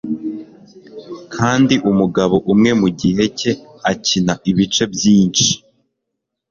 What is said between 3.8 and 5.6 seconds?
akina ibice byinshi